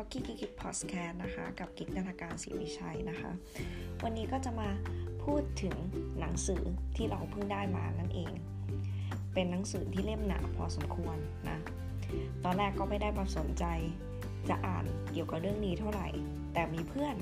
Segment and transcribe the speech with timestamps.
[0.00, 3.30] Talky กิ๊กพอสแคสนะคะ กับกิ๊กนันทการศรีวิชัยนะคะ
[4.02, 4.68] วันนี้ก็จะมา
[5.24, 5.76] พูดถึง
[6.20, 6.62] หนังสือ
[6.96, 8.32] ที่เราเพิ่งได้มานั่นเอง
[9.34, 11.16] เป็นหนังสือที่เล่มหนาพอสมควร
[11.48, 11.58] นะ
[12.44, 13.64] ตอนแรกก็ไม่ได้มาสนใจ
[14.48, 16.08] จะอ่านเกี่ยวกับเรื่องนี้เท่าไหร่
[16.52, 17.16] แต่มีเพื่อน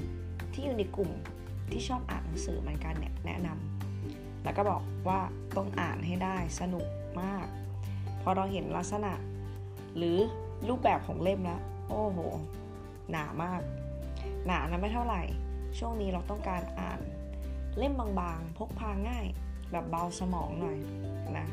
[0.53, 1.11] ที่อยู่ในกลุ่ม
[1.73, 5.21] ที่ชอบอ่านหนังสือเหมือนกันเนี่ยแนะนำแล้วก็บอกว่า
[5.57, 6.87] ต้องอ่านให้ได้สนุก
[7.23, 7.47] มาก
[8.23, 9.13] พอเราเห็นลักษณะ
[9.97, 10.19] หรือ
[10.69, 12.19] รูปแบบของเล่มแล้ว โอ้โห
[13.11, 13.63] หนามาก
[14.47, 15.23] หนานะไม่เท่าไหร่
[15.79, 17.01] ช่วงนี้เราต้องการอ่าน
[17.79, 19.27] เล่มบางๆ พกพาง่าย
[19.71, 20.79] แบบเบาสมองหน่อย
[21.39, 21.47] นะ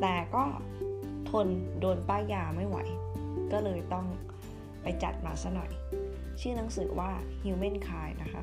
[0.00, 0.44] แต่ก็
[1.30, 1.46] ทน
[1.80, 2.78] โดนป้ายยาไม่ไหว
[3.52, 4.06] ก็เลยต้อง
[4.82, 5.70] ไปจัดมาซะหน่อย
[6.40, 7.10] ชื่อหนังสือว่า
[7.42, 8.42] Human Kind นะคะ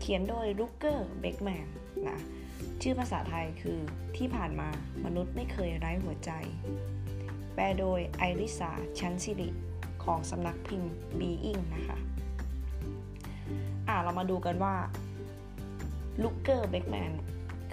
[0.00, 1.66] เขียนโดยลูกเกอร์เบกแมน
[2.08, 2.18] นะ
[2.82, 3.78] ชื่อภาษาไทยคือ
[4.16, 4.68] ที่ผ่านมา
[5.04, 6.30] มนุษย์ไม่เคยไร้หัวใจ
[7.54, 9.48] แปลโดยไอริสาชันซิริ
[10.04, 11.98] ของสำนักพิมพ์ Being นะคะ
[13.88, 14.74] อ่าเรามาดูกันว่า
[16.22, 17.12] ลูกเกอร์เบกแมน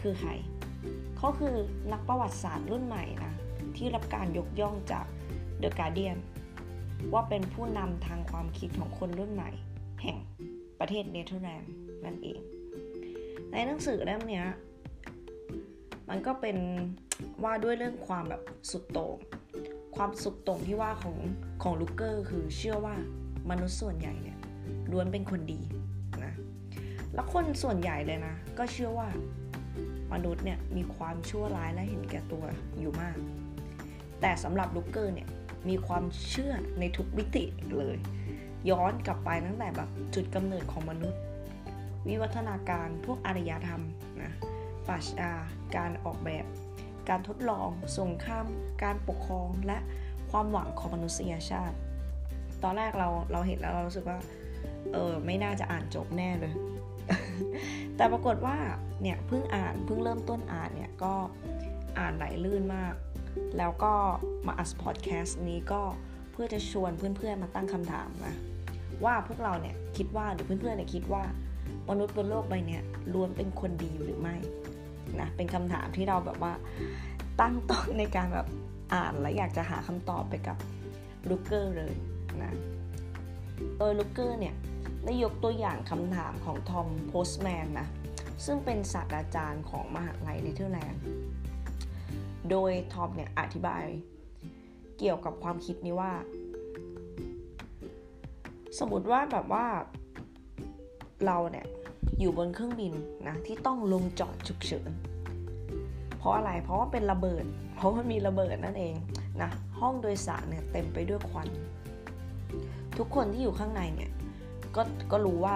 [0.02, 0.32] คือใคร
[1.18, 1.56] เขาคือ
[1.92, 3.34] นักประวัติศาสตร์รุ่นใหม่นะ
[3.78, 5.06] ที่รับการยกย่องจาก
[5.62, 6.18] The Guardian
[7.14, 9.50] ว่าเป็นผู้นำทางความคิดของคนรุ่นใหม่
[10.02, 10.18] แห่ง
[10.80, 11.72] ประเทศเนเธอร์แลนด์
[12.06, 12.40] นั่นเอง
[13.52, 14.44] ในหนังสือเล่มนี้
[16.10, 16.58] มันก็เป็น
[17.44, 19.16] ว่าด้วยเรื่องความแบบสุดโต่ง
[19.96, 21.18] ความสุดโต่งที่ว่าของ
[21.64, 22.96] ของรุตเกอร์คือเชื่อว่า
[23.50, 24.38] มนุษย์ส่วนใหญ่เนี่ย
[24.92, 25.62] ล้วนเป็นคนดี
[26.24, 26.34] นะ
[27.14, 29.10] แล้วคนส่วนใหญ่เลยนะ ก็เชื่อว่า
[30.14, 32.44] มนุษย์เนี่ยมีความชั่วร้ายและเห็นแก่ตัว
[32.80, 33.18] อยู่มาก
[34.22, 35.28] แต่สำหรับรุตเกอร์เนี่ย
[35.70, 37.44] มีความเชื่อในทุกมิติ
[37.80, 37.98] เลย
[38.70, 41.22] ย้อนกลับไปตั้งแต่แบบจุดกำเนิดของมนุษย์
[42.08, 43.84] วิวัฒนาการพวกอารยธรรม
[44.22, 44.32] นะ
[44.88, 45.32] ปรัชญา
[45.76, 46.46] การออกแบบ
[47.10, 48.46] การทดลองสงคราม
[48.84, 49.78] การปกครองและ
[50.32, 51.78] ความหวังของมนุษยชาติ
[52.64, 54.18] ตอนแรกเราเราเห็นแล้วเรารู้สึกว่า
[54.94, 56.54] เออไม่น่าจะอ่านจบแน่เลย
[57.96, 58.58] แต่ปรากฏว่า
[59.02, 61.14] เนี่ยเพิ่งอ่านเพิ่งเริ่มต้นอ่านเนี่ยก็
[62.00, 62.94] อ่านไหลลื่นมาก
[63.58, 63.94] แล้วก็
[64.48, 65.82] มาอัดพอดแคสต์นี้ก็
[66.32, 68.36] เพื่อจะชวนเพื่อนๆมาตั้งคำถามนะ
[69.06, 71.24] ว่าพวกเราเนี่ยคิดว่าหรือเพื่อนๆเนี่ยคิดว่า
[71.90, 72.80] มนุษย์บนโลกใบนี้
[73.14, 74.36] ล้วนเป็นคนดีหรือไม่
[75.22, 76.54] นะเป็นคำถามที่เราแบบว่า
[77.42, 78.48] ตั้งต้นในการแบบ
[78.94, 80.58] อ่านและอยากจะหาคำตอบไปกับ
[81.30, 81.94] รุตเกอร์เลย
[82.44, 82.54] นะ
[83.78, 84.56] โดยรุตเกอร์เนี่ย
[85.06, 87.88] ได้ยกตัวอย่างคำถามของทอมโพสต์เมสนะ
[88.46, 91.04] ซึ่งเป็นศาสตราจารย์ของมหาลัยเนเธอร์แลนด์
[92.50, 93.84] โดยทอมเนี่ยอธิบาย
[95.00, 96.12] เกี่ยวกับความคิดนี้ว่า
[98.80, 99.66] สมมติว่าแบบว่า
[101.26, 101.66] เราเนี่ย
[102.22, 102.94] อยู่บนเครื่องบิน
[103.28, 104.92] นะที่ต้องลงจอดฉุกเฉิน
[106.18, 107.46] เพราะอะไรเพราะว่าเป็นระเบิด
[107.76, 108.96] เพราะมันมีระเบิดนั่นเอง
[109.42, 109.50] นะ
[109.80, 111.48] ห้องโดยสารเนี่ยเต็มไปด้วยควัน
[112.98, 114.12] ทุกคนที่อยู่ข้างในเนี่ย
[114.76, 115.56] ก็ก็รู้ว่า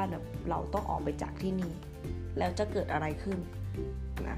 [0.50, 1.72] เราต้องออกไปจากที่นี่
[2.38, 3.40] แล้วจะเกิดอะไรขึ้น
[4.28, 4.38] นะ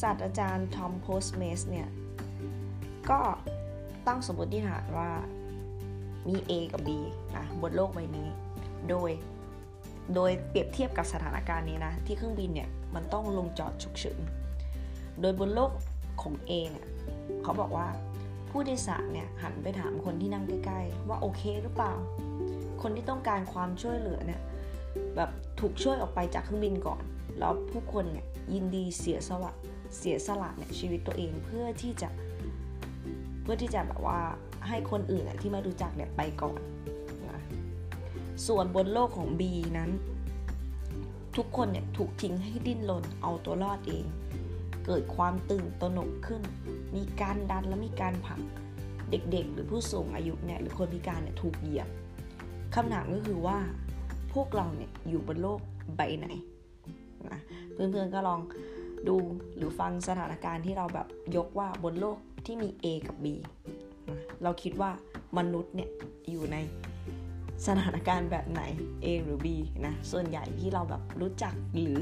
[0.00, 1.88] ศาสตราจารย์ทอมโพสเมสเนี่ย
[3.10, 3.20] ก็
[4.06, 5.10] ตั้งสมมติฐานว่า
[6.28, 6.88] มี A กับ B
[7.36, 8.28] นะบนโลกใบนี้
[8.90, 9.10] โดย
[10.14, 14.18] โดยเปรียบเทียบกับสถานการณ์นี้นะ ที่เครื่องบินเนี่ยมันต้องลงจอดฉุกเฉิน
[15.20, 15.70] โดยบนโลก
[16.22, 16.86] ของ A เนี่ย
[17.42, 17.88] เขาบอกว่า
[18.50, 21.92] ผู้โดยสารเนี่ยหันไปถามคนที่นั่งใกล้ๆ ว่าโอเคหรือเปล่า
[22.82, 24.40] คนที่ต้องการความช่วยเหลือเนี่ย
[25.16, 25.30] แบบ
[25.60, 27.02] ถูกช่วยออกไปจากเครื่องบินก่อน
[27.38, 29.52] แล้วผู้คนเนี่ยยินดีเสียสละ
[29.98, 32.08] เสียสละเนี่ยชีวิตตัวเองเพื่อที่จะ
[33.42, 34.18] เพื่อที่จะแบบว่า
[34.68, 36.60] ให้คนอื่นที่ไม่รู้จักเนี่ยไปก่อน
[38.46, 39.42] ส่วนบนโลกของ B
[39.78, 39.90] นั้น
[41.36, 44.04] ทุกคนเนี่ยถูกทิ้งให้ดิ้นรนเอาตัวรอดเอง
[44.86, 46.42] เกิดความตื่นตระหนกขึ้น
[46.96, 48.40] มีการดันและมีการผลัก
[49.10, 51.88] เด็กๆ หรือผู้สูงอายุเนี่ยหรือคนพิการเนี่ยถูกเหยียบ
[52.74, 53.58] คำถามก็คือว่า
[54.34, 55.60] พวกเราเนี่ยอยู่บนโลก
[55.96, 56.26] ใบไหน
[57.28, 57.40] นะ
[57.72, 58.40] เพื่อนๆก็ลอง
[59.08, 59.16] ดู
[59.56, 63.26] หรือฟังสถานการณ์ที่เราแบบยกว่าบนโลกที่มี A กับ B
[64.08, 64.90] นะเราคิดว่า
[65.38, 65.90] มนุษย์เนี่ย
[66.30, 66.56] อยู่ใน
[67.66, 68.62] สถานการณ์แบบไหน
[69.04, 69.46] A หรือ B
[69.86, 72.00] นะ ส่วนใหญ่ที่เราแบบรู้จักหรือ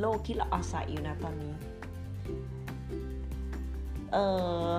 [0.00, 1.54] โลกที่เราอาศัยอยู่นะตอนนี้
[4.12, 4.16] เอ
[4.68, 4.70] อ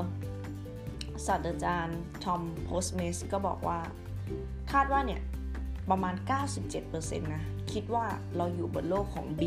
[1.25, 3.79] ศาสตราจารย์ทอมโพสเมสก็บอกว่า
[4.71, 5.21] คาดว่าเนี่ย
[5.89, 6.15] ประมาณ
[6.69, 8.05] 97%นะ คิดว่า
[8.37, 9.41] เราอยู่บนโลกของ B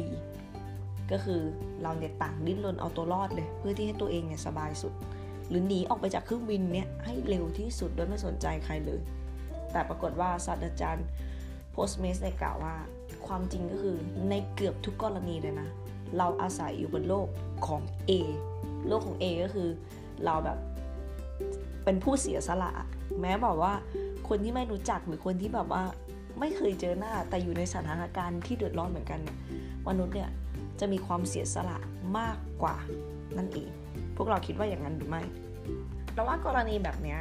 [1.11, 1.41] ก็คือ
[1.83, 4.93] เราเนี่ยต่างดิ้นรนเอาตัวรอดเลย เพื่อที่ให้ตัวเองเนี่ยสบายสุด
[5.49, 9.01] หรือหนีออกไปจากเครื่องบินเนี่ยให้เร็วที่สุดโดยไม่สนใจใครเลย
[9.73, 11.07] แต่ปรากฏว่าศาสตราจารย์
[11.73, 12.75] โพสเมสได้กล่าวว่า
[13.27, 13.97] ความจริงก็คือ
[14.29, 15.69] ในเกือบทุกกรณีเลยนะ
[16.19, 17.29] เราอาศัยอยู่บนโลก
[17.67, 18.13] ของ A
[18.89, 19.69] โลกของ A ก็คือ
[20.25, 20.59] เราแบบ
[21.85, 22.71] เป็นผู้เสียสละ
[23.21, 23.73] แม้บอกว่า
[24.29, 25.83] คนที่ไม่รู้จักหรือคนที่แบบว่า
[26.41, 29.37] ไม่เคยเจอหน้าแต่อยู่ในสถานการณ์ที่เดือดร้อนเหมือนกันเนี่ย
[29.89, 30.31] มนุษย์เนี่ย
[30.81, 31.79] จะมีความเสียสละ
[32.19, 32.77] มากกว่า
[33.37, 33.69] นั่นเอง
[34.17, 35.23] พวกเราคิดว่าอย่างนั้นหรือไม่
[36.15, 37.17] เราว่ากรณีแบบนี้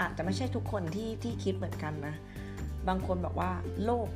[0.00, 2.14] อาจจะไม่ใช่ทุกคนที่ที่คิดเหมือนกันนะ
[2.88, 3.50] บางคนบอกว่า
[3.84, 4.08] โลก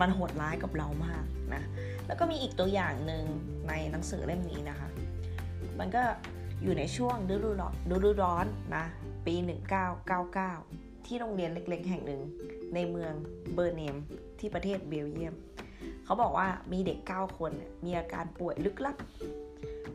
[0.00, 1.24] มันโหดร้ายกับเรามาก
[1.54, 1.62] นะ
[2.06, 3.24] แล้วก็มีอีกตัวอย่างหนึ่ง
[3.68, 4.88] ในหนังสือเล่มนี้นะคะ
[5.78, 6.02] มันก็
[6.62, 8.84] อยู่ในช่วงฤดูร้อนฤดูร้อนนะ
[9.26, 9.34] ปี
[10.20, 12.22] 1999 ที่โรงเรียนเล็ก ๆ แห่งหนึ่ง
[12.74, 13.12] ในเมือง
[13.54, 13.96] เบอร์เนม
[14.38, 15.34] ที่ประเทศเบลเยียม
[16.04, 17.52] เขาบอกว่ามีเด็ก 9 คน
[17.84, 18.96] มีอาการป่วยลึกลับ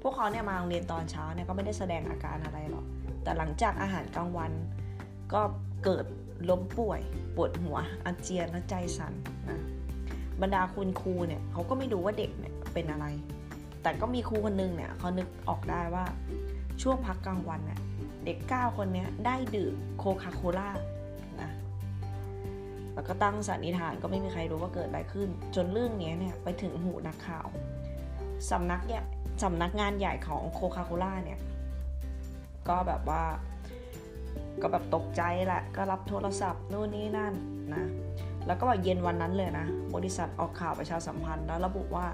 [0.01, 2.85] พวกเขาเนี่ยมาโรงเรียนตอนเช้าเนี่ยก็ไม่ได้แสดงอาการอะไรหรอก
[3.23, 4.51] แต่หลังจากอาหารกลางวัน
[5.33, 5.41] ก็
[5.83, 6.05] เกิด
[6.49, 6.99] ล้มป่วย
[7.35, 9.13] ปวดหัวอาเจียนและใจสั่น
[9.49, 9.59] นะ
[10.41, 13.05] บรรดาคุณครูเนี่ยเขาก็ไม่รู้ว่าเด็กเนี่ยเป็นอะไร
[13.83, 16.05] แต่ก็มีครูคนนึงเนี่ยเขานึกออกได้ว่า
[16.81, 17.79] ช่วงพักกลางวันเนี่ย
[18.25, 20.69] เด็ก 9 คนนี้ได้ดื่มโคคาโคล่า
[21.41, 21.51] นะ
[22.93, 27.47] แล้วก็ตั้งสันนิษฐานก็ไม่มีใครรู้ว่าเกิดอะไรขึ้น จนเรื่องนี้เนี่ยไปถึงหูนักข่าว
[28.49, 29.03] สำนักเนี่ย
[29.43, 31.39] สำนักงานใหญ่ของโคคาโคล่าเนี่ย
[32.69, 33.23] ก็แบบว่า
[34.61, 37.33] ก็แบบตกใจแหละก็รับโทรศัพท์นู่นนี่นั่น
[37.73, 37.85] นะ
[38.47, 42.05] แล้วก็แบบเย็นวันนั้นเลยนะ บริษัทออกข่าวประชาสัมพันธ์ แล้วระบุว่า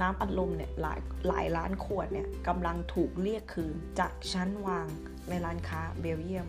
[0.00, 0.98] น้ำอัดลมเนี่ยหลาย
[1.28, 4.86] หลายล้านขวดเนี่ยกำลังถูกเรียกคืนจากชั้นวาง
[5.28, 6.46] ในร้านค้าเบลเยียม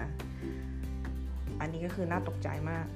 [0.00, 0.08] นะ
[1.60, 2.86] อันนี้ก็คือน่าตกใจมาก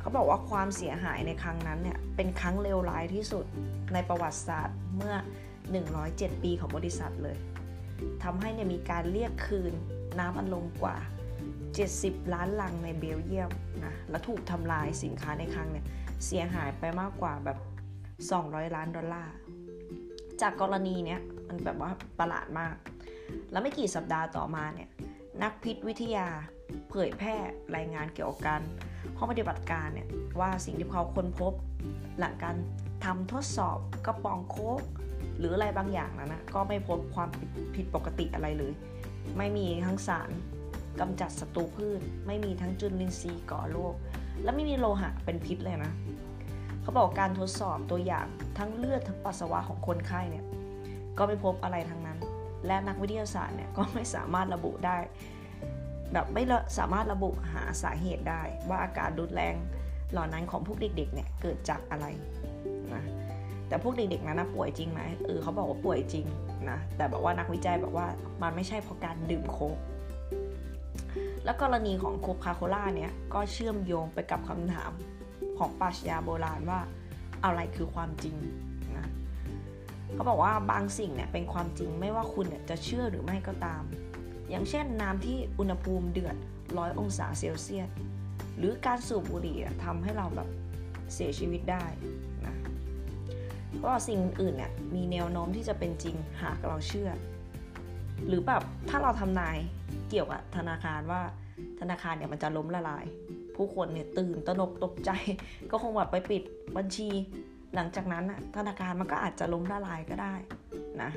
[0.00, 3.44] เขาบอกว่าความเสียหายในครั้งนั้นเนี่ยเป็นครั้งเลวร้ายที่สุด
[3.92, 5.14] ในประวัติศาสตร์เมื่อ
[5.78, 7.36] 107 ปีของบริษัทเลย
[8.24, 9.72] ทำให้เนี่ยมีการเรียกคืน
[10.18, 10.96] น้ำอัดลมกว่า
[11.66, 13.50] 70 ล้านลังในเบลเยียม
[13.84, 15.86] นะและถูกทำลายสินค้าในครั้งเนี่ย
[16.26, 17.58] เสียหายไปมากกว่าแบบ
[18.16, 19.34] 200 ล้านดอลลาร์
[20.40, 22.74] จากกรณีเนี้ยมันแบบว่าประหลาดมาก
[23.50, 24.88] แล้วไม่กี่สัปดาห์ต่อมาเนี่ย
[25.42, 26.26] นักพิษวิทยา
[26.90, 27.34] เผยแพร่
[27.76, 28.62] รายงานเกี่ยวกับการ
[29.18, 30.08] ห้องปฏิบัติการเนี่ย
[30.40, 31.52] ว่าสิ่งที่เขาค้นพบ
[32.18, 32.56] หลังการ
[33.04, 34.82] ทำทดสอบกระป๋องโค้ก
[35.38, 37.28] หรืออะไรบางอย่างนะนะก็ไม่พบความ
[37.74, 38.72] ผิดปกติอะไรเลย
[39.38, 40.30] ไม่มีทั้งสาร
[41.00, 43.94] กำจัดศัตรูพืช ไม่มีทั้งจุลินทรีย์ก่อโรค
[44.42, 45.92] และไม่มีโลหะเป็นพิษเลยนะ
[46.82, 48.26] เขาบอกการทดสอบตัวอย่าง
[48.58, 50.44] ทั้งเลือดทั้งปัสสาวะของคนไข้เนี่ย
[51.18, 52.18] ก็ไม่พบอะไรทั้งนั้น
[52.66, 54.96] และนักวิทยาศาสตร์เนี่ยก็ไม่สามารถระบุได้
[56.12, 56.42] แบบไม่
[56.78, 59.54] สามารถระบุหาสาเหตุได้ ว่าอาการรุนแรง
[60.12, 62.06] เหล่านั้นของพวกเด็กๆเนี่ยเกิดจากอะไร
[62.94, 63.02] นะ
[63.68, 66.26] แต่พวกเด็กๆนั้นนะป่วยจริงไหมเออเขาบอกว่าป่วยจริง
[66.70, 68.06] นะแต่บอกว่านักวิจัยบอกว่า
[68.42, 69.76] มันไม่ใช่เพราะการดื่มโค้ก
[71.44, 74.92] และกรณีของโคคาโคล่าเนี่ยก็เชื่อมโยงไปกับคำถาม
[75.58, 76.80] ของปรัชญาโบราณว่า
[77.44, 78.36] อะไรคือความจริง
[78.96, 79.06] นะ
[80.14, 83.82] เขาบอกว่าบางสิ่งเนี่ยเป็นความจริงไม่ว่าคุณจะเชื่อหรือไม่ก็ตาม
[84.50, 86.36] อย่างเช่นน้ำที่อุณหภูมิเดือด
[86.78, 87.88] ร้อยองศาเซลเซียส
[88.58, 90.48] หรือการสูบบุหรี่ทำให้เราแบบ
[91.14, 91.84] เสียชีวิตได้
[92.46, 92.55] นะ
[93.74, 97.10] เพราะสิ่งอื่นเนี่ยมีแนวโน้มที่จะเป็นจริงหากเราเชื่อ
[98.26, 99.58] หรือแบบถ้าเราทำนาย
[100.10, 101.22] เกี่ยวกับธนาคารว่า
[101.80, 103.04] ธนาคารเนี่ยมันจะล้มละลาย
[103.56, 105.10] ผู้คนเนี่ยตื่นตระหนกตกใจ
[105.70, 106.42] ก็คงแบบไปปิด
[106.76, 107.08] บัญชี
[107.74, 110.34] หลังจากนั้นน่ะธนาคารมันก็อาจจะล้มละลายก็ได้
[111.02, 111.10] นะ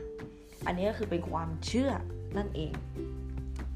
[0.66, 1.92] อันนี้ก็คือเป็นความเชื่อ
[2.38, 2.74] นั่นเอง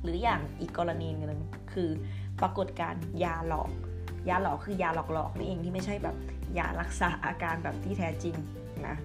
[0.02, 1.42] หรืออย่างอีกกรณีหนึ่ง
[1.74, 1.90] คือ
[2.42, 3.72] ปรากฏการยาหลอก
[4.30, 6.16] ยาหลอกคือยาหลอกๆนี่เองที่ไม่ใช่แบบ
[6.58, 8.36] ยารักษาอาการแบบที่แท้จริง
[8.88, 8.96] นะ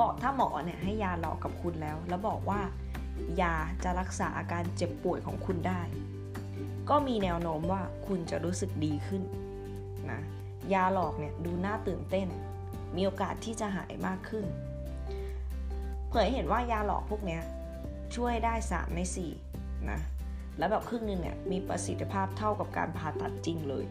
[0.00, 2.60] บอกถ้าหมอเนี่ยให้ยาหลอกกับคุณแล้ว แล้วบอกว่า
[3.42, 5.80] ยาจะรักษาอาการเจ็บป่วยของคุณได้
[6.90, 9.22] ก็มีแนวโน้มว่าคุณจะรู้สึกดีขึ้น
[10.10, 10.20] นะ
[10.74, 12.28] ยาหลอกเนี่ยดูน่าตื่นเต้น
[12.96, 14.44] มีโอกาสที่จะหายมากขึ้น
[16.10, 17.38] เผยเห็นว่ายาหลอกพวกนี้
[18.16, 19.00] ช่วยได้ 3 ใน
[19.44, 20.00] 4 นะ
[20.58, 23.84] แล้วแบบครึ่งนึงเนี่ยมีประสิทธิภาพเท่ากับการผ่าตัดจริงเลย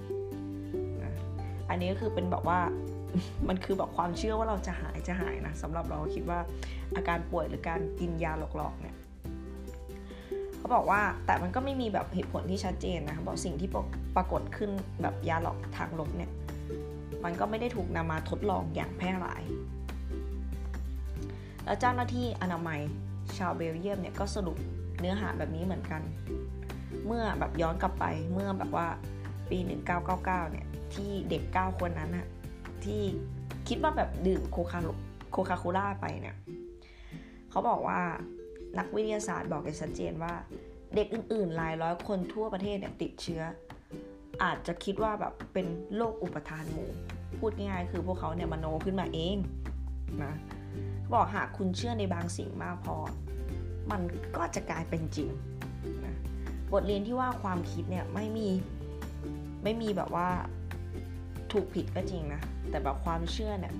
[1.70, 2.60] อันนี้ก็คือเป็นแบบว่า
[3.48, 6.40] มันคือแบบความเชื่อว่าเราจะหายจะหายนะสำหรับเราคิดว่า
[6.96, 8.96] อาการป่วยหรือการกินยาหลอกๆเนี่ย
[10.58, 13.70] เขาบอกว่าแต่มันก็ไม่มีแบบเหตุผลที่ชัดเจนนะบอกสิ่งที่
[14.16, 14.70] ปรากฏขึ้น
[15.02, 16.32] แบบยาหลอกทางลบเนี่ย
[17.24, 19.44] มันก็ไม่ได้ถูกนำมาทดลองอย่างแพร่หลาย
[21.66, 22.80] แล้วเจ้าหน้าที่อนามัย
[23.38, 24.58] ชาวเบลเยียมเนี่ยก็สรุป
[25.00, 26.02] เนื้อหาแบบนี้เหมือนกัน
[27.06, 28.88] เมื่อแบบย้อนกลับไปเมื่อแบบว่า
[29.50, 29.58] ปี
[30.06, 32.28] 1999 เนี่ย ที่เด็ก 9 คนนั้นอะ
[32.84, 33.02] ที่
[33.68, 34.80] คิดว่าแบบดื่มโคคา
[35.32, 36.36] โคคาโคล่าไปเนี่ย
[37.50, 38.02] เขาบอกว่า
[38.78, 40.34] นักวิทยาศาสตร์บอกอย่างชัดเจนว่า
[40.96, 43.42] เด็กอื่นๆหลายร้อยคนทั่วประเทศเนี่ยติดเชื้อ
[44.44, 45.66] อาจจะคิดว่าแบบเป็น
[45.96, 46.90] โรคอุปทานหมู่
[47.40, 49.38] พูดง่ายๆคือพวกเขาเนี่ยมโนขึ้นมาเอง
[50.24, 50.34] นะ
[51.14, 52.96] บอกหากคุณเชื่อในบางสิ่งมากพอ
[53.92, 54.02] มัน
[54.38, 55.30] ก็จะกลายเป็นจริง
[56.06, 56.16] นะ
[56.72, 58.48] บทเรียนที่ว่าความคิดเนี่ยไม่มี
[59.64, 60.30] ไม่มีแบบว่า
[61.52, 63.74] ถูกผิดก็จริงนะ แต่แบบความเชื่อเนี่ย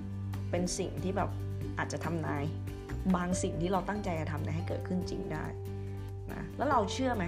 [0.50, 1.30] เป็นสิ่งที่แบบ
[1.78, 2.44] อาจจะทำนาย
[3.16, 5.44] บางสิ่งที่เราตั้งใจจะทำเนี่ยให้เกิดขึ้นจริงได้
[6.32, 7.24] นะแล้วเราเชื่อไหม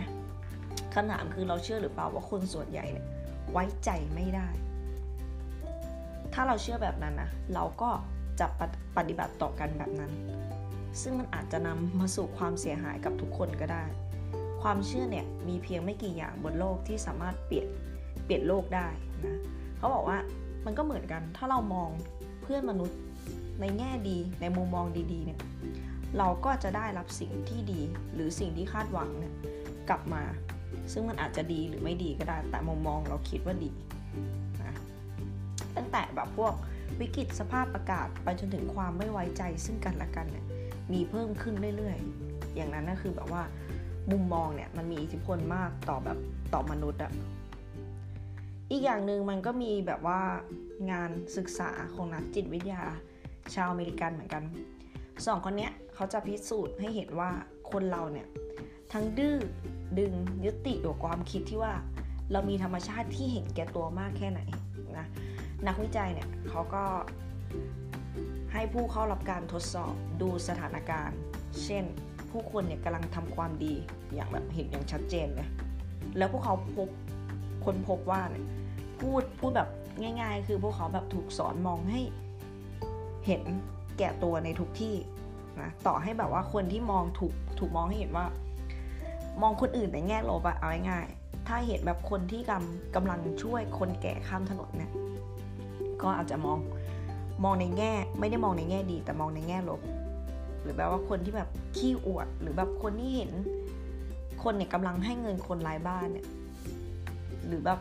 [0.94, 3.06] คำถามคือเราเชื่อหรือเปล่าว่าคนส่วนใหญ่เนี่ย
[3.52, 4.48] ไว้ใจไม่ได้
[6.32, 7.90] ถ้าเราเชื่อแบบนั้นนะเราก็
[8.40, 8.46] จะ
[8.96, 10.12] ปฏิบัติต่อกันแบบนั้น
[11.02, 13.84] ซึ่งมันอาจจะนำมาสู่ความเสียหายกับทุกคนก็ได้
[14.62, 17.66] ความเชื่อเนี่ยมีเพียงไม่กี่อย่างบนโลกที่สามารถเปลี่ยน
[18.24, 18.88] เปลี่ยนโลกได้
[19.26, 19.38] นะ
[19.80, 20.18] เขาบอกว่า
[20.66, 21.90] มันก็เหมือนกัน ถ้าเรามอง
[22.42, 22.98] เพื่อนมนุษย์
[23.60, 25.40] ในแง่ดีในมุมมองดีๆเนี่ย
[26.18, 27.80] เราก็จะได้รับสิ่งที่ดี
[28.14, 29.34] หรือสิ่งที่คาดหวังเนี่ย
[29.88, 30.22] กลับมา
[30.92, 33.70] ซึ่งมันอาจจะดีหรือไม่ดีก็ได้ แต่มุมมองเราคิดว่าดี
[34.66, 34.74] นะ
[35.76, 36.54] ตั้งแต่แบบพวก
[37.00, 40.44] วิกฤตสภาพอากาศไปจนถึงความไม่ไว้ใจซึ่งกันและกันเนี่ย
[40.92, 43.42] มีเพิ่มขึ้นเรื่อยๆ อย่างนั้นก็คือแบบว่า
[44.10, 46.18] มุมมองเนี่ยมันมีอิทธิพลมากต่อแบบ
[46.54, 47.12] ต่อมนุษย์อะ
[48.70, 50.20] อีกอย่างหนึ่งมันก็มีแบบว่า
[50.90, 52.82] งานศึกษาของนักจิตวิทยา
[53.54, 54.42] ชาวอเมริกันเหมือนกัน
[55.26, 57.30] สองคนเนี้ยเขาจะพิสูจน์ให้เห็นว่า
[57.70, 58.26] คนเราเนี่ย
[58.92, 59.36] ทั้งดื้อ
[59.98, 60.12] ดึง
[60.44, 61.74] ยึดติดกับความคิดที่ว่า
[62.32, 64.40] เรามีธรรมชาติที่เห็นแก่ตัวมากแค่ไหน
[64.98, 65.06] นะ
[65.66, 66.84] นักวิจัยเนี่ยเขาก็
[68.52, 71.18] ให้ผู้เข้ารับการทดสอบดูสถานการณ์
[71.64, 71.84] เช่น
[72.30, 73.74] ผู้คนเนี่ยกำลังทำความดี
[74.14, 75.48] อย่างแบบเห็นอย่างชัดเจนเลย
[76.16, 76.88] แล้วพวกเขาพบ
[77.64, 78.44] คนพบว่าเนี่ย
[79.00, 79.68] พูดพูดแบบ
[80.02, 82.00] ง่าย ๆ คือพวกเขาแบบถูกสอนมองให้
[83.26, 83.42] เห็น
[83.98, 84.94] แก่ตัวในทุกที่
[85.60, 88.26] นะต่อให้แบบว่าคนที่มองถูกถูกมองให้เห็นว่า
[89.42, 94.90] มองคนอื่นในแง่ลบอะเอาง่ายๆถ้าเห็นแบบคนที่กำกำลังช่วยคนแก่ข้ามถนนเนี่ย
[96.02, 96.58] ก็อาจจะมอง
[97.44, 99.80] มองในแง่ ไม่ได้มองในแง่ดี แต่มองในแง่ลบ
[100.62, 103.30] หรือแบบว่าคนที่แบบขี้อวด หรือแบบคนที่เห็น
[104.42, 106.26] คนเนี่ยกำลังให้เงินคนไร้บ้านเนี่ย
[107.50, 107.80] หรือแบบ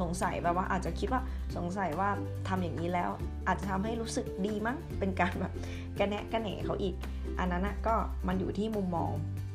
[0.00, 1.22] สงสัยแบบว่าอาจจะคิดว่า
[1.56, 2.08] สงสัยว่า
[2.48, 3.10] ทำอย่างนี้แล้ว
[3.46, 5.52] อาจจะทำให้รู้สึกดีมั้งเป็นการแบบ
[5.98, 6.94] กระแนะกระแหนเขาอีก
[7.38, 7.94] อันนั้นนะก็
[8.26, 9.10] มันอยู่ที่มุมมอง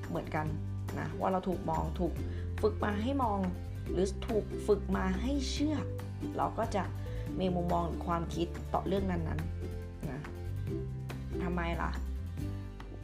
[0.09, 0.45] เหมือนกัน
[0.99, 2.13] นะว่าเราถูกมองถูก
[2.61, 3.39] ฝึกมาให้มอง
[3.91, 5.77] หรือถูกฝึกมาให้เชื่อ
[6.37, 6.83] เราก็จะ
[7.39, 10.19] มีมุมมองความคิดต่อเรื่องนั้นๆนะ
[11.43, 11.91] ทำไมล่ะ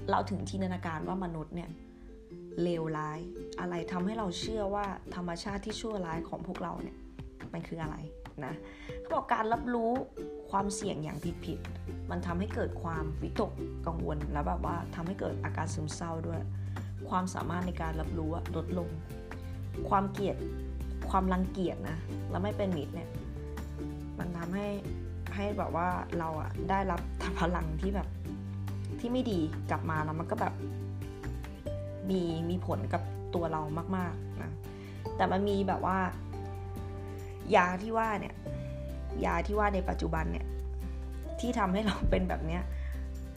[0.09, 1.69] เราถึงจินตนาการว่ามนุษย์เนี่ย
[2.63, 3.19] เลวร้าย
[3.59, 4.85] อะไรทำให้เราเชื่อว่า
[5.15, 6.97] ธรรมชาติที่ชั่วร้ายของพวกเราเนี่ย
[7.53, 7.97] มันคืออะไร
[8.45, 8.53] นะ
[9.00, 9.91] เขาบอกการรับรู้
[10.51, 13.51] ความเสี่ยงอย่างผิดๆมันทำให้เกิดความวิตก
[13.88, 16.41] กังวลแล้วแบบว่าทำให้เกิดอาการซึมเศร้าด้วย
[17.09, 18.89] ความสามารถในการรับรู้ลดลง
[19.89, 20.38] ความเกลียด
[21.09, 21.97] ความรังเกียจนะ
[22.29, 23.09] แล้วไม่เป็นมิตรเนี่ย
[24.19, 24.67] มันทำให้
[25.35, 25.88] ให้แบบว่า
[26.19, 27.00] เราอะได้รับ
[27.39, 28.07] พลังที่แบบ
[29.00, 30.53] ที่ไม่ดีกลับมาแล้วมันก็แบบ
[32.09, 33.01] มีมีผลกับ
[33.35, 33.62] ตัวเรา
[33.97, 34.51] มากๆนะ
[35.15, 35.97] แต่มันมีแบบว่า
[37.55, 38.35] ยาที่ว่าเนี่ย
[39.25, 40.45] ยาที่ว่าในปัจจุบันเนี่ย
[41.39, 42.63] ที่ทำให้เราเป็นแบบเนี้ย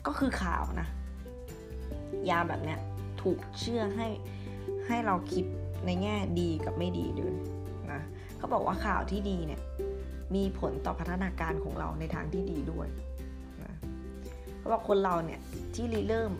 [0.07, 0.87] ก็คือข่าวนะ
[2.29, 2.79] ยาแบบเนี้ย
[3.21, 4.07] ถูกเชื่อให้
[4.87, 5.45] ให้เราคิด
[5.85, 7.35] ในแง่ดีกับไม่ดีด้วย
[7.91, 8.01] นะ
[8.37, 9.61] เขาบอกว่าข่าวที่ดีเนี่ย
[10.35, 12.87] มีผลต่อพัฒนาการของเราในทางที่ดีด้วย
[13.63, 13.73] นะ
[14.57, 15.39] เขาบอกคนเราเนี่ย
[15.75, 16.31] ที่ริเริ่ม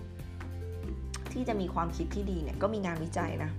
[1.33, 3.51] ที่จะมีความคิดที่ดีเนี่ยก็มีงานวิจัยนะ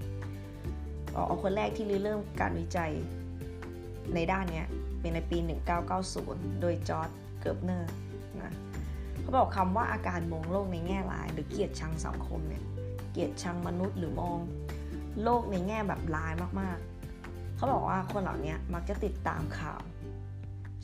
[1.13, 2.93] เอาคนแรกที่ริเริ่มการวิจัย
[4.15, 4.63] ในด้านนี้
[5.01, 5.39] เป็นในปี
[5.99, 7.11] 1990 โดยจอร์ด
[7.41, 7.91] เกิร์บเนอร์
[8.43, 8.53] นะ
[9.21, 12.63] เขาบอกคำว่าอาการมองโลกในแง่ร้าย หรือเกลียดชังสังคมเนี่ย
[13.11, 14.39] เกลียดชังมนุษย์หรือมอง
[15.23, 19.81] โลกในแง่แบบร้ายมากๆ เขาบอกว่าคนเหล่านี้มักจะติดตามข่าว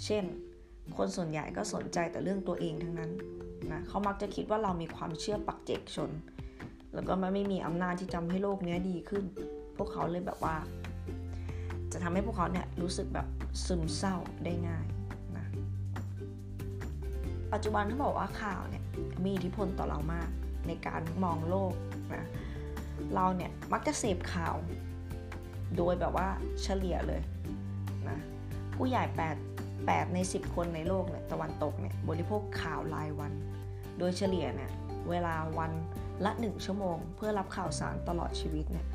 [0.04, 0.24] เช่น
[0.96, 3.10] คนส่วนใหญ่ก็สนใจแต่เรื่องตัวเองทั้งนั้น
[3.72, 6.10] นะเขามักจะคิดว่าเรามีความเชื่อปักเจกชน
[6.96, 9.24] แล้วก็มันไม่มีอำนาจที่ทำให้โลกนี้ดีขึ้น
[9.76, 10.56] พวกเขาเลยแบบว่า
[11.92, 13.26] จะทำให้พวกเขาเนี่ยรู้สึกแบบ
[13.66, 14.86] ซึมเศร้าได้ง่าย
[15.36, 15.46] นะ
[17.52, 18.84] ปัจจุบันเขาบอกว่าข่าวเนี่ย
[19.24, 20.28] มีอิทธิพลต่อเรามาก
[20.66, 21.72] ในการมองโลก
[22.14, 22.24] นะ
[23.14, 24.54] เราเนี่ยมักจะเสพข่าว
[25.76, 26.28] โดยแบบว่า
[26.62, 27.20] เฉลี่ยเลย
[28.08, 28.18] นะ
[28.76, 33.32] ผู้ใหญ่8 8ใน 10 คนในโลกเนี่ยตะวันตกเนี่ยบริโภคข่าวรายวัน
[33.98, 34.70] โดยเฉลี่ยเนี่ย
[35.10, 35.72] เวลาวัน
[36.24, 38.86] ละ 1 ชั่วโมง เพื่อรับข่าวสารตลอดชีวิตเนี่ย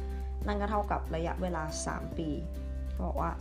[0.48, 2.30] นั่นก็เท่ากับระยะเวลา 3 ปี
[3.06, 3.32] บอกว่า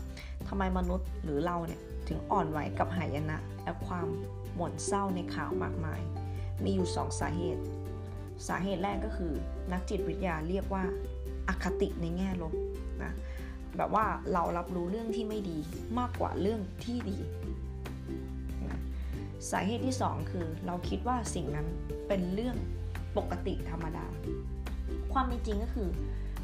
[0.49, 4.07] ทำไมมนุษย์หรือเราเนี่ยถึงอ่อนไหวกับหายนะ และความ
[4.57, 6.01] หม่นเศร้าในข่าวมากมาย
[6.65, 7.63] มีอยู่ 2 สาเหตุ
[8.49, 9.33] สาเหตุแรกก็คือ
[9.73, 10.85] นักจิตวิทยาเรียกว่า
[11.49, 12.55] อคติในแง่ลบ
[13.03, 13.13] นะ
[13.77, 15.59] แบบว่าเรารับรู้เรื่องที่ไม่ดี
[15.99, 17.19] มากกว่าเรื่องที่ดี
[18.69, 18.81] นะ
[19.51, 21.67] สาเหตุที่ 2 คือเราคิดว่าสิ่งนั้น
[22.09, 22.57] เป็นเรื่อง
[23.17, 24.07] ปกติธรรมดา
[25.13, 25.89] ความเป็นจริงก็คือ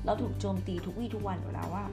[0.04, 1.84] เราถูกโจมตีทุกวี่ทุกวันอยู่แล้วว่า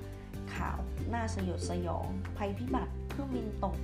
[0.56, 0.78] ข่าว
[1.14, 3.76] น่าสยดสยอง ภัยพิบัติเครื่องบินตก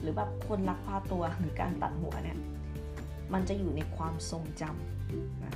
[0.00, 2.38] หรือแบบคนลักพาตัวหรือการตัดหัวเนี่ย
[3.32, 5.54] มันจะอยู่ในความทรงจำนะ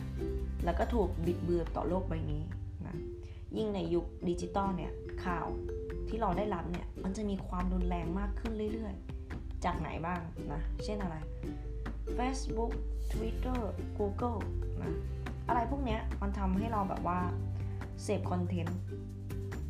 [0.65, 2.43] แล้วก็ถูกบิดเบือนต่อโลกใบนี้
[2.87, 2.97] นะ
[3.57, 4.93] ยิ่งในยุคดิจิตอลเนี่ย
[5.25, 5.47] ข่าว
[6.09, 10.21] ที่เราได้รับเนี่ยมันจะมีความรุนแรงมากขึ้นเรื่อยๆ จากไหนบ้าง
[10.53, 11.17] นะ เช่นอะไร
[12.19, 12.73] Facebook
[13.13, 13.61] Twitter
[13.99, 14.39] Google
[14.83, 14.95] นะ
[15.49, 17.19] อะไรพวกเนี้ยมันทำให้เราแบบว่า
[18.03, 18.81] เสพคอนเทนต์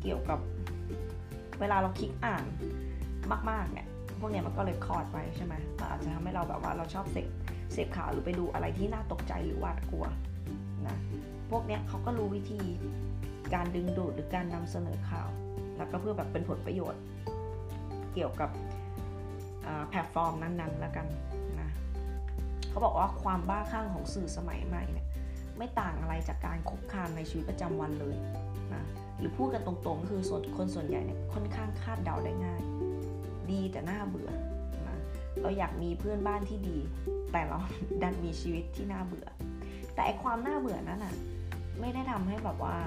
[0.01, 0.39] เกี่ยวกับ
[1.59, 2.45] เวลาเราคลิกอ่าน
[3.49, 3.87] มากๆเนี่ย
[4.19, 7.27] พวกเนี้ยมันก็เลยคอร์ดไปใช่ไหมมันอาจจะทำให้เราแบบว่าเราชอบเสพ
[7.73, 10.05] เสพข่าวหรือไปดูอะไรที่น่าตกใจหรือหวาดกลัว
[10.87, 10.97] นะ
[11.51, 12.61] พวกเนี้ยเขาก็รู้วิธี
[13.53, 15.29] การดึงดูดหรือการนำเสนอข่าว
[15.77, 17.01] แล้วก็เพื่อแบบเป็นผลประโยชน์
[18.13, 18.49] เกี่ยวกับ
[19.89, 21.05] แพลตฟอร์มนั้นๆแล้วกัน
[22.69, 25.07] เขาบอกว่าความบ้าคลั่งของสื่อสมัยใหม่เนี่ย
[25.57, 28.15] ไม่ต่างอะไรจากการคุกคามในชีวิตประจำวันเลย
[28.73, 28.83] นะ
[29.19, 32.61] หรือพูดกันตรงๆ คือส่วนคนส่วนใหญ่เนี่ยค่อนข้างคาดเดาได้ง่าย
[33.51, 34.31] ดีแต่น่าเบื่อ
[34.87, 34.97] นะ
[35.41, 36.77] เราอยากมีเพื่อนบ้านที่ดี
[37.31, 37.59] แต่เรา
[38.03, 39.27] ดันมีชีวิตที่น่าเบื่อ
[39.93, 41.13] แต่ไอความน่าเบื่อนั้นอะ
[41.79, 42.77] ไม่ได้ทำให้แบบว่า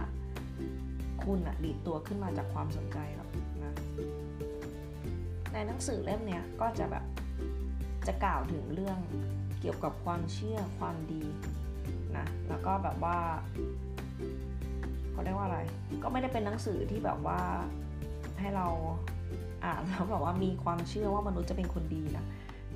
[1.25, 3.29] คุณอะดีดตัวขึ้นมาจากความสนใจหรอก
[3.65, 3.73] นะ
[5.53, 7.05] ในหนังสือเล่มเนี้ยก็จะแบบ
[8.07, 8.99] จะกล่าวถึงเรื่อง
[9.63, 11.25] เกี่ยวกับความเชื่อความดี
[12.17, 13.19] นะแล้วก็แบบว่า
[15.11, 15.61] เขาเรียกว่าอะไร
[16.03, 17.41] ก็ไม่ได้เป็นหนังสือที่แบบว่า
[18.41, 18.67] ให้เรา
[19.65, 22.25] อ่านแล้วแบบว่ามีความเชื่อว่ามนุษย์จะเป็นคนดีนะ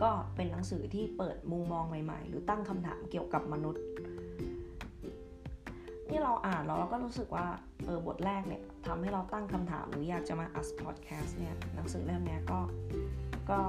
[0.02, 3.82] ก็เป็นหนังสือที่เปิดมุมมองใหม่ๆ หรือตั้งคำถามเกี่ยวกับมนุษย์
[6.10, 7.46] นี่เราอ่านแล้วเราก็รู้สึกว่า
[7.86, 12.60] เออบทแรกเนี่ยทำให้เราตั้งคำถามหรืออยากจะมาอัดพอดแคสต์เนี่ยหนังสือเล่มนี้ก็
[13.50, 13.60] ก็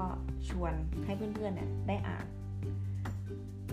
[0.48, 0.72] ชวน
[1.04, 2.26] ให้เพื่อนๆเนี่ยได้อ่าน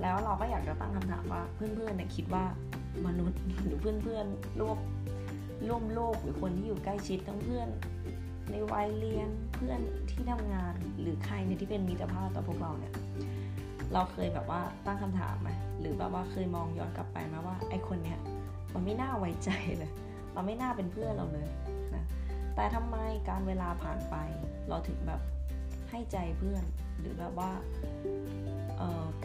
[0.05, 2.45] แล้วเราก็อยากจะตั้งคำถามว่าเพื่อนๆเนี่ยคิดว่า
[3.05, 4.77] มนุษย์หรือเพื่อนๆร่วม
[5.67, 7.67] ร่วมโลกหรือคนที่อยู่ใกล้ชิดทั้งเพื่อน
[8.51, 9.79] ในวัยเรียนเพื่อน
[10.11, 12.93] ที่ทำงานหรือใครเนี่ยที่เป็นมิตรภาพต่อพวกเราเนี่ย
[13.93, 18.19] เราเคยแบบว่าตั้งคำถามไหมหรือแบบว่าเคยมองย้อนกลับไปไหมว่าไอคนเนี้ย
[18.73, 19.91] มันไม่น่าไว้ใจเลย
[20.35, 21.47] มันไม่น่าเป็นเพื่อนเราเลย
[21.95, 22.03] นะ
[22.55, 22.97] แต่ทำไม
[23.29, 24.15] การเวลาผ่านไป
[24.69, 25.21] เราถึงแบบ
[25.89, 26.63] ให้ใจเพื่อน
[26.99, 27.51] หรือแบบว่า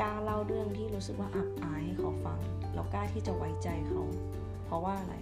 [0.00, 2.38] กล้าเล่าเรื่องที่รู้สึกว่าอับอายให้เขาฟัง
[2.74, 4.02] เรากล้าที่จะไว้ใจเขา
[4.64, 5.14] เพราะว่าอะไร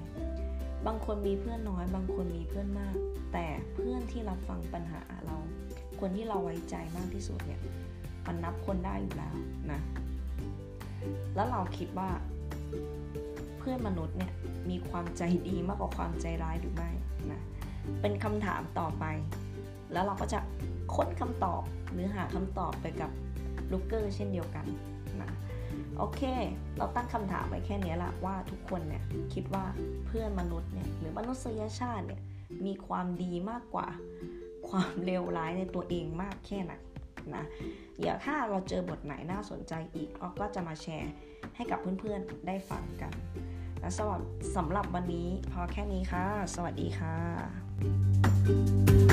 [0.86, 2.94] บางคนมีเพื่อนน้อย บางคนมีเพื่อนมาก
[3.32, 5.36] แต่เพื่อนที่รับฟังปัญหาเรา
[6.00, 7.60] คนที่เราไว้ใจมากที่สุดเนี่ย
[8.26, 9.34] มันนับคนได้อยู่แล้ว
[9.72, 9.80] นะ
[11.34, 12.10] แล้วเราคิดว่า
[13.58, 14.32] เพื่อนมนุษย์เนี่ย
[14.70, 16.90] มีความใจดีมากกว่าความใจร้ายหรือไม่
[17.32, 17.40] นะ
[18.00, 19.04] เป็นคำถามต่อไป
[19.92, 20.38] แล้วเราก็จะ
[20.94, 21.62] ค้นคำตอบ
[21.92, 23.10] หรือหาคำตอบไปกับ
[23.72, 24.66] ลูกเกอร์เช่นเดียวกัน
[25.22, 25.30] นะ
[25.98, 26.22] โอเค
[26.76, 29.04] เราตั้งคำถามไว้แค่นี้ละว่าทุกคนเนี่ย
[29.34, 29.64] คิดว่า
[30.06, 32.20] เพื่อนมนุษย์เนี่ยหรือมนุษยชาติเนี่ย
[32.66, 33.88] มีความดีมากกว่า
[34.68, 36.72] ความเลวร้ายในตัวเองมากแค่ไหน
[37.34, 37.44] นะ
[37.98, 41.12] เดี๋ยวถ้าเราเจอบทไหนน่าสนใจอีกเราก็จะมาแชร์
[41.56, 43.12] ให้กับเพื่อนๆได้ฟังกัน
[43.80, 44.22] และสำหรับ
[44.56, 49.07] สำหรับวันนี้พอแค่นี้ค่ะ สวัสดีค่ะ